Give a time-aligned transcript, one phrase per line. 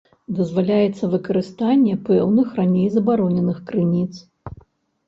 [0.37, 4.13] Дазваляецца выкарыстанне пэўных раней забароненых крыніц.